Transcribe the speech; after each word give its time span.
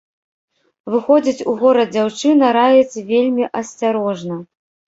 Выходзіць 0.93 1.45
у 1.51 1.53
горад 1.59 1.93
дзяўчына 1.97 2.49
раіць 2.59 3.01
вельмі 3.13 3.45
асцярожна. 3.63 4.43